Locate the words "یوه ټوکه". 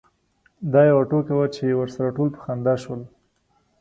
0.89-1.33